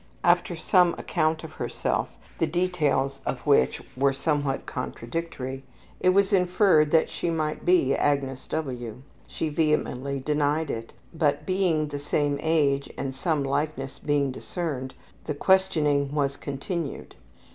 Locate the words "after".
0.23-0.55